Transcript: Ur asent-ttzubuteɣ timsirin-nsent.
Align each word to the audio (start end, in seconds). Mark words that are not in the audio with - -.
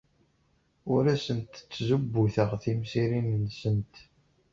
Ur 0.93 1.03
asent-ttzubuteɣ 1.13 2.51
timsirin-nsent. 2.63 3.95